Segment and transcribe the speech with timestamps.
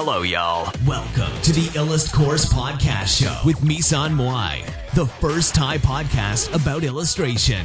[0.00, 0.70] Hello, y'all.
[0.86, 4.54] Welcome to the Illust Course Podcast Show with Misan Moai,
[4.94, 7.64] the first Thai podcast about illustration.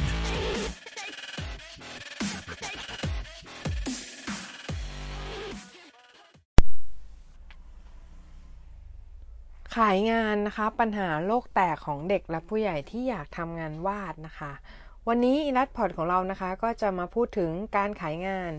[9.76, 14.52] ขายงานนะคะปัญหาโลกแตกของเด็กและผู้ใหญ่ที่อยากทำงานวาดนะคะ
[15.08, 18.52] วันนี้อินัทพอร์ตของเรานะคะ ก็จะมาพูดถึงการขายงาน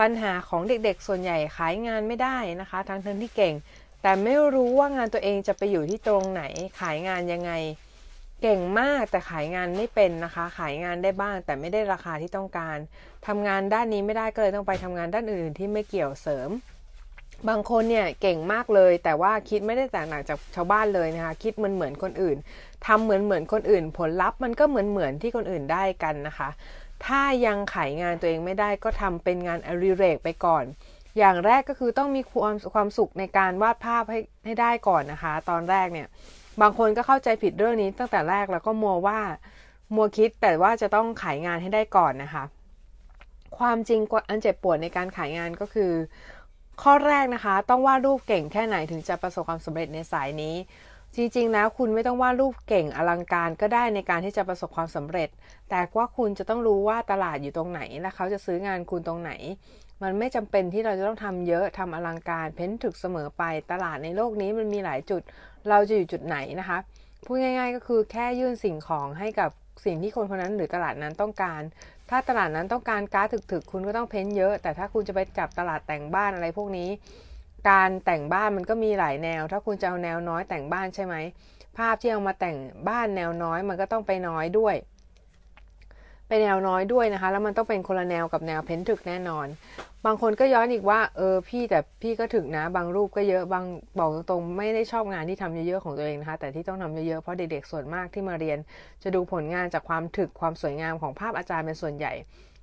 [0.00, 3.54] ปัญหาของเด็กๆ ส่วนใหญ่ขายงานไม่ได้นะคะ ทั้งทั้งที่เก่ง
[4.02, 6.42] แต่ไม่รู้ว่างานตัวเองจะไปอยู่ที่ตรงไหน
[6.80, 7.52] ขายงานยังไง
[8.42, 12.78] เก่งมากแต่ขายงานไม่เป็นนะคะ ขายงานได้บ้าง แต่ไม่ได้ราคาที่ต้องการ
[13.26, 16.50] ทำงานด้านนี้ไม่ได้ก็เลยต้องไปทำงานด้านอื่นที่ไม่เกี่ยวเสริม
[17.48, 22.36] บางคนเนี่ยเก่งมากเลย แต่ว่าคิดไม่ได้แตกต่างจากชาวบ้านเลยนะคะ คิดเหมือนเหมือนคนอื่น
[22.86, 26.48] ทำเหมือนเหมือนคนอื่น ผลลัพธ์มันก็เหมือนเหมือนที่คนอื่นได้กันนะคะ
[27.06, 30.64] ถ้ายังขายงานตัวเองไม่ได้ก็ทำเป็นงานอริเรกไปก่อน
[31.18, 36.08] อย่างแรกก็คือต้องมีความความสุขในการวาดภาพให้ให้ได้ก่อนนะคะ ตอนแรกเนี่ย
[36.60, 39.20] บางคนก็เข้าใจผิดเรื่องนี้ตั้งแต่แรกแล้วก็มัวว่า
[39.94, 42.44] มัวคิดแต่ว่าจะต้องขายงานให้ได้ก่อนนะคะ
[43.58, 45.92] ความจริงอันเจ็บปวดในการขายงานก็คือ
[46.82, 50.54] ข้อแรกนะคะ ต้องวาดรูปเก่งแค่ไหนถึงจะประสบความสำเร็จในสายนี้
[51.16, 55.28] จริงๆแล้วคุณไม่ต้องวาดรูปเก่งอลังการก็ได้ในการที่จะประสบความสำเร็จ
[55.70, 59.32] แต่ว่าคุณจะต้องรู้ว่าตลาดอยู่ตรงไหน และเขาจะซื้องานคุณตรงไหน
[60.02, 63.42] มันไม่จำเป็นที่เราจะต้องทำเยอะทำอลังการ เพ้นถึกเสมอไป
[63.72, 65.22] ตลาดในโลกนี้มันมีหลายจุด
[65.68, 66.78] เราจะอยู่จุดไหนนะคะ
[67.24, 69.50] พูดง่าย ๆ ก็คือแค่ยื่นสิ่งของให้กับ
[69.84, 71.62] สิ่งที่คนคนนั้นหรือตลาดนั้นต้องการ
[72.10, 76.88] ถ้าตลาดนั้นต้องการการ์ดถึกๆ คุณก็ต้องเพ้นเยอะ แต่ถ้าคุณจะไปจับตลาดแต่งบ้านอะไรพวกนี้
[77.68, 81.14] การแต่งบ้านมันก็มีหลายแนว ถ้าคุณจะเอาแนวน้อยแต่งบ้านใช่ไหม
[81.76, 82.56] ภาพที่เอามาแต่ง
[82.88, 84.74] บ้านแนวน้อยมันก็ต้องไปน้อยด้วย
[86.28, 89.46] ไปแนวน้อยด้วยนะคะ แล้วมันต้องเป็นคนละแนวกับแนวเพ้นถึกแน่นอน
[90.06, 93.64] บางคนก็ย้อนอีกว่าเออพี่แต่พี่ก็ถึกนะ บางรูปก็เยอะ บาง
[93.98, 98.58] บอกตรงๆไม่ได้ชอบงานที่ทำเยอะๆของตัวเองนะคะ แต่ที่ต้องทำเยอะๆเพราะเด็กๆส่วนมากที่มาเรียน
[99.02, 102.12] จะดูผลงานจากความถึกความสวยงามของภาพอาจารย์เป็นส่วนใหญ่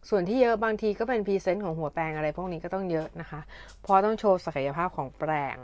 [0.09, 3.39] ส่วนที่เยอะบางทีก็เป็นพรีเซนต์ของหัวแปลงอะไรพวกนี้ก็ต้องเยอะนะคะ
[3.81, 5.57] เพราะต้องโชว์ศักยภาพของแปลง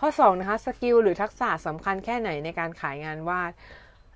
[0.00, 3.52] ข้อ2นะคะ skill หรือทักษะสำคัญแค่ไหนในการขายงานวาด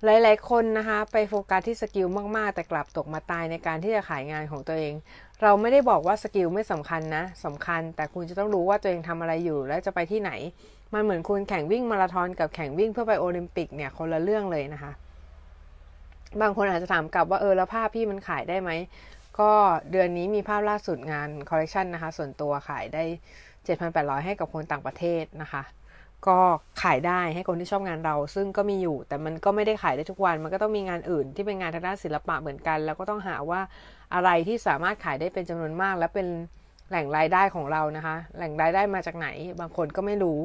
[0.03, 2.07] หลายๆ คนนะคะไปโฟกัสที่ skill
[2.37, 4.93] มากๆ แต่กลับตกมาตายในการที่จะขายงานของตัวเอง
[5.41, 10.31] เราไม่ได้บอกว่า skill ไม่สำคัญนะสำคัญ แต่คุณจะต้องรู้ว่าตัวเองทำอะไรอยู่และจะไปที่ไหน
[10.93, 14.91] มันเหมือนคุณแข่งวิ่งมาราธอนกับแข่งวิ่งเพื่อไปโอลิมปิกเนี่ยคนละเรื่องเลยนะคะ
[16.41, 18.71] บางคนอาจจะถามกลับว่าเออแล้วภาพพี่มันขายได้ไหม
[19.39, 19.51] ก็
[19.91, 23.03] เดือนนี้มีภาพล่าสุดงานคอลเลกชันนะคะ ส่วนตัวขายได้
[23.65, 25.63] 7,800 ให้กับคนต่างประเทศนะคะ
[26.27, 26.39] ก็
[26.83, 33.61] ขายได้ให้คนที่ชอบงานเรา ซึ่งก็มีอยู่ แต่มันก็ไม่ได้ขายได้ทุกวัน มันก็ต้องมีงานอื่นที่เป็นงานทางด้านศิลปะเหมือนกัน แล้วก็ต้องหาว่า
[34.13, 36.27] อะไรที่สามารถขายได้เป็นจำนวนมาก และเป็น
[36.89, 39.27] แหล่งรายได้ของเรานะคะ แหล่งรายได้มาจากไหน
[39.59, 40.39] บางคนก็ไม่รู้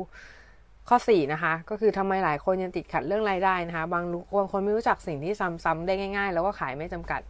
[0.88, 4.04] ข้อ4นะคะก็คือทำไมหลายคนยังติดขัดเรื่องรายได้นะคะ บาง
[4.38, 5.32] บางคนไม่รู้จักสิ่งที่
[5.64, 7.20] ซ้ำๆได้ง่าย ๆ แล้วก็ขายไม่จำกัด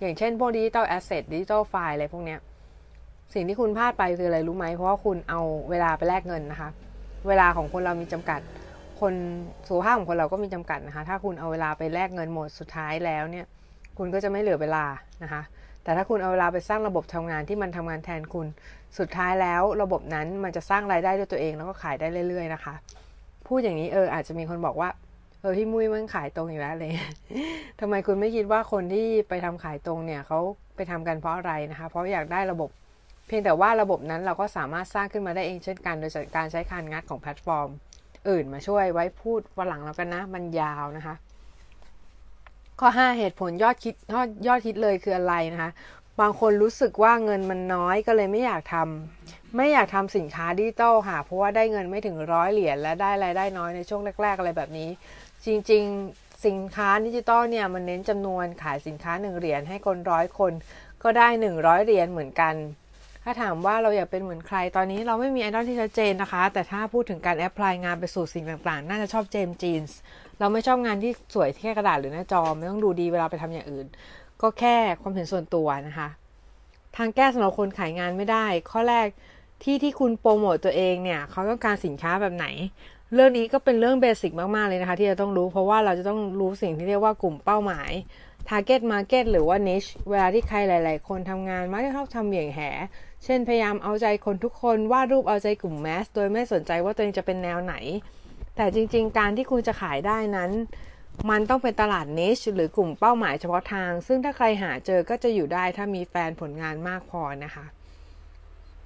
[0.00, 2.40] อย่างเช่นพวก digital asset digital file อะไรพวกเนี้ย
[3.34, 6.70] สิ่งที่คุณพลาดไปคืออะไรรู้ไหมเพราะว่าคุณเอาเวลาไปแลกเงินนะคะ
[7.28, 8.40] เวลาของคนเรามีจำกัด
[9.00, 9.14] คน
[9.68, 13.46] สุขภาพของคนเราก็มีจำกัดนะคะ ถ้าคุณเอาเวลาไปแลกเงินหมดสุดท้ายแล้วเนี่ย
[13.98, 14.84] คุณก็จะไม่เหลือเวลา
[15.22, 15.42] นะคะ
[15.84, 18.46] แต่ถ้าคุณเอาเวลาไปสร้างระบบทำงานที่มันทำงานแทนคุณ
[18.98, 22.74] สุดท้ายแล้วระบบนั้นมันจะสร้างรายได้ด้วยตัวเองแล้วก็ขายได้เรื่อย ๆ นะคะ
[23.48, 24.88] พูดอย่างนี้เอออาจจะมีคนบอกว่า
[25.40, 26.90] เออพี่มุ้ยมันขายตรงอีกแล้วเลย
[27.80, 30.38] ทำไมคุณไม่คิดว่าคนที่ไปทำขายตรงเนี่ยเขา
[30.76, 32.70] ไปทำกันเพราะอะไรนะคะ เพราะอยากได้ระบบ
[33.26, 37.68] เพียงแต่ว่าระบบนั้นเราก็สามารถสร้างขึ้นมาได้เองเช่นกันโดยการใช้การงัดของแพลตฟอร์ม
[38.28, 41.14] อื่นมาช่วยไว้พูดวันหลังแล้วกันนะ มันยาวนะคะ
[42.80, 45.70] ข้อ 5 เหตุผลยอดฮิตยอดยอดฮิตเลยคืออะไรนะคะ
[46.20, 54.88] บางคนรู้สึกว่าเงินมันน้อยก็เลยไม่อยากทำไม่อยากทำสินค้าดิจิตอลค่ะ เพราะว่าได้เงินไม่ถึงร้อยเหรียญและได้รายได้น้อยในช่วงแรก ๆ อะไรแบบนี้
[55.44, 60.52] จริง ๆ สินค้าดิจิตอลเนี่ยมันเน้นจำนวนขายสินค้า1เหรียญให้คนร้อยคน
[61.02, 62.54] ก็ได้ 100 เหรียญเหมือนกัน
[63.24, 69.98] ถ้าถามว่าเราอยากเป็นเหมือนใคร ตอนนี้เราไม่มีไอดอลที่ชัดเจนนะคะ แต่ถ้าพูดถึงการ apply งานไปสู่สิ่งต่างๆ น่าจะชอบ James Jean
[70.38, 73.86] เราไม่ชอบงานที่สวยแค่กระดาษหรือหน้าจอ มันต้องดูดีเวลาไปทำอย่างอื่น
[74.42, 76.08] ก็แค่ความเห็นส่วนตัวนะคะ
[76.96, 79.06] ทางแก้สำหรับคนขายงานไม่ได้ ข้อแรก
[79.62, 82.46] ที่ที่คุณโปรโมตตัวเองเนี่ย เขาต้องการสินค้าแบบไหน
[83.14, 87.90] เรื่องนี้ก็เป็นเรื่องเบสิกมากๆเลยนะคะ ที่จะต้องรู้ เพราะว่าเราจะต้องรู้สิ่งที่เรียกว่ากลุ่มเป้าหมาย
[88.48, 92.60] target market หรือว่า niche เวลาที่ใครหลาย ๆ คนทำงานมักจะชอบทำเหวี่ยงแห
[93.24, 97.74] เช่นพยายามเอาใจคนทุกคนวาดรูปเอาใจกลุ่มแมส โดยไม่สนใจว่าตัวเองจะเป็นแนวไหน
[98.56, 100.50] แต่จริง ๆ การที่คุณจะขายได้นั้น
[101.30, 107.64] มันต้องเป็นตลาด niche หรือกลุ่มเป้าหมายเฉพาะทาง ซึ่งถ้าใครหาเจอก็จะอยู่ได้ถ้ามีแฟนผลงานมากพอนะคะ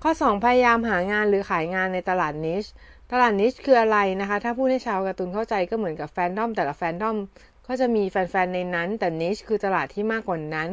[0.03, 2.65] ข้อ 2 พยายามหางานหรือขายงานในตลาดนิช
[3.13, 7.17] ตลาดนิชคืออะไรนะคะ ถ้าพูดให้ชาวการ์ตูนเข้าใจก็เหมือนกับแฟนดอมแต่ละแฟนดอม
[7.69, 10.69] ก็จะมีแฟนๆ ในนั้น แต่นิชคือตลาดที่มากกว่านั้น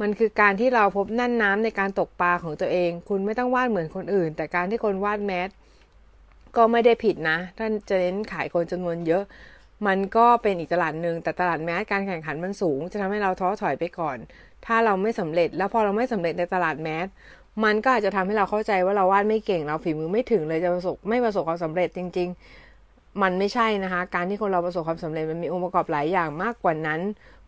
[0.00, 5.48] มันคือการที่เราพบนั่นน้ำในการตกปลาของตัวเอง คุณไม่ต้องวาดเหมือนคนอื่น แต่การที่คนวาดแมส
[6.56, 9.22] ก็ไม่ได้ผิดนะ ท่านจะเน้นขายคนจำนวนเยอะ
[9.86, 14.18] มันก็เป็นอีกตลาดหนึ่ง แต่ตลาดแมสการแข่งขันมันสูง จะทำให้เราท้อถอยไปก่อน
[14.66, 17.06] ถ้าเราไม่สำเร็จ แล้วพอเราไม่สำเร็จในตลาดแมส
[17.64, 22.38] มันก็อาจจะทำให้เราเข้าใจว่าเราวาดไม่เก่ง เราฝีมือไม่ถึงเลยจะประสบไม่ประสบความสำเร็จจริง ๆ
[23.22, 27.00] มันไม่ใช่นะคะ การที่คนเราประสบความสำเร็จมันมีองค์ประกอบหลายอย่างมากกว่านั้น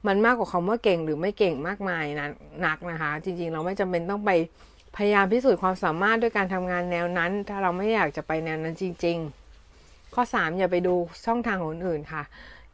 [0.07, 2.29] มันมากกว่าคำว่าเก่งหรือไม่เก่งมากมายนะ
[2.67, 4.31] นักนะคะ จริงๆ เราไม่จำเป็นต้องไป
[4.97, 9.17] พยายามพิสูจน์ความสามารถด้วยการทำงานแนวนั้น ถ้าเราไม่อยากจะไปแนวนั้นจริง
[9.67, 10.95] ๆ ข้อ 3 อย่าไปดู
[11.27, 12.23] ช่องทางของคนอื่นค่ะ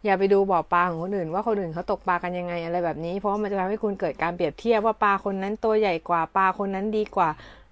[0.05, 7.29] อย่าไปดูบ่อปลาของคนอื่น ว่าคนอื่นเขาตกปลากันยังไงอะไรแบบนี้ เพราะว่ามันจะทำให้คุณเกิดการเปรียบเทียบว่าปลาคนนั้นตัวใหญ่กว่าปลาคนนั้นดีกว่า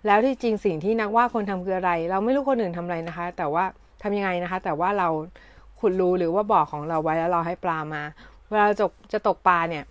[0.07, 3.65] แล้วที่จริงสิ่งที่นักว่าคนทำคืออะไร เราไม่รู้คนอื่นทำอะไรนะคะ แต่ว่า
[4.05, 5.09] ทำยังไงนะคะ แต่ว่าเรา
[5.81, 8.03] ขุดรูหรือว่าบ่อของเราไว้แล้วเราให้ปลามา
[8.51, 9.85] เวลาจะจะตกปลาเนี่ย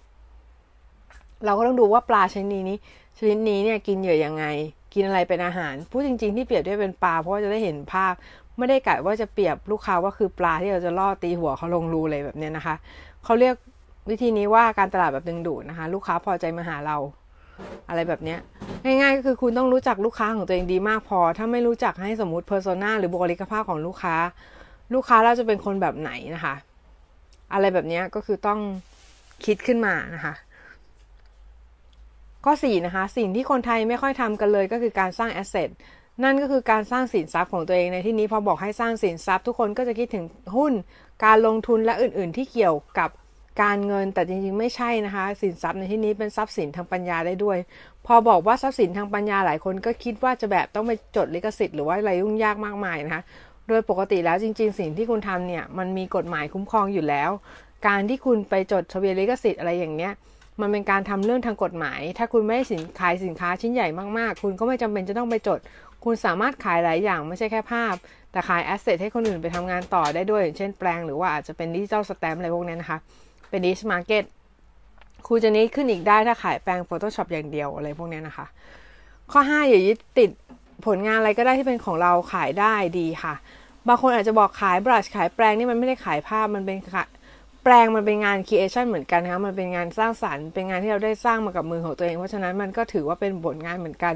[1.45, 2.77] เราก็ต้องดูว่าปลาชนิดนี้
[3.17, 4.45] ชนิดนี้เนี่ยกินเหยื่อยังไง
[4.93, 8.13] กินอะไรเป็นอาหารพูดจริง ๆ ที่เปรียบด้เป็นปลาเพราะว่าจะได้เห็นภาพ
[8.57, 12.75] ไม่ได้กะว่าจะเปรียบลูกค้าว่าคือปลาที่เราจะล่อตีหัวเขาลงรูเลยแบบนี้นะคะ
[13.23, 13.55] เขาเรียก
[14.09, 16.97] วิธีนี้ว่าการตลาดแบบดึงดูดนะคะ ลูกค้าพอใจมาหาเรา
[17.89, 18.39] อะไรแบบเนี้ย
[18.85, 24.15] ง่ายๆก็คือคุณต้องรู้จักลูกค้าของตัวเองดีมากพอ ถ้าไม่รู้จักให้สมมติเพอร์โซนาหรือบุคลิกภาพของลูกค้า
[24.93, 26.55] ลูกค้าเราจะเป็นคนแบบไหนนะคะ
[27.53, 28.59] อะไรแบบนี้ก็คือต้อง
[29.45, 30.33] คิดขึ้นมานะคะ
[32.45, 35.69] ข้อ4นะคะสิ่งที่คนไทยไม่ค่อยทำกันเลยก็คือการสร้างแอสเซท
[36.23, 40.25] นั่นก็คือการสร้างสินทรัพย์ของตัวเองในที่นี้พอบอกให้สร้างสินทรัพย์ ทุกคนก็จะคิดถึง
[40.55, 40.73] หุ้น
[41.25, 43.09] การลงทุนและอื่น ๆ ที่เกี่ยวกับ
[43.61, 47.57] การเงินแต่จริงๆไม่ใช่นะคะ สินทรัพย์ในที่นี้เป็นทรัพย์สินทางปัญญาได้ด้วย
[48.05, 53.23] พอบอกว่าทรัพย์สินทางปัญญาหลายคนก็คิดว่าจะแบบต้องไปจดลิขสิทธิ์หรือว่าอะไรยุ่งยากมากมายนะคะ
[53.67, 57.31] โดยปกติแล้วจริง ๆ สิ่งที่คุณทำเนี่ยมันมีกฎหมายคุ้มครองอยู่แล้ว
[57.87, 60.11] การที่คุณไปจดทะเบียนลิขสิทธิ์อะไรอย่างเนี้ย
[60.61, 65.59] มันเป็นการทำเรื่องทางกฎหมาย ถ้าคุณไม่สินขายสินค้าชิ้นใหญ่มากๆ คุณก็ไม่จำเป็นจะต้องไปจด
[66.03, 67.95] คุณสามารถขายหลายอย่างไม่ใช่แค่ภาพ
[68.31, 72.99] แต่ขาย asset ให้คนอื่นไปทำงานต่อได้ด้วยอย่างเช่นแปรงหรือว่าอาจจะเป็น digital stamp อะไรพวกนี้นะคะ
[73.53, 74.23] เป็น niche market
[75.27, 78.45] คุณจะ niche ขึ้นอีกได้ถ้าขายแปลง Photoshop อย่างเดียวอะไรพวกนี้นะคะ
[79.31, 80.29] ข้อ 5 อย่ายึดติด
[80.85, 83.33] ผลงานอะไรก็ได้ที่เป็นของเราขายได้ดีค่ะ
[83.87, 86.77] บางคนอาจจะบอกขาย brush ขายแปรงนี่มันไม่ได้ขายภาพมันเป็น
[87.63, 94.15] แปรงมันเป็นงาน creation เหมือนกันนะคะมันเป็นงานสร้างสรรค์เป็นงานที่เราได้สร้างมากับมือของตัวเองเพราะฉะนั้นมันก็ถือว่าเป็นผลงานเหมือนกัน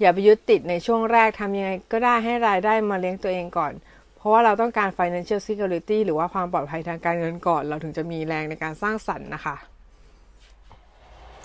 [0.00, 3.72] อย่าไปยึดติดในช่วงแรกทำยังไงก็ได้ให้รายได้มาเลี้ยงตัวเองก่อน
[4.26, 9.56] ราะว่าเราต้องการ financial security หรือว่าความปลอดภัยทางการเงินก่อน เราถึงจะมีแรงในการสร้างสรรค์นะคะ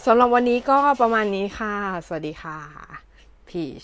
[0.05, 1.75] สำหรับวันนี้ก็ประมาณนี้ค่ะ
[2.05, 2.57] สวัสดีค่ะ
[3.49, 3.83] พีช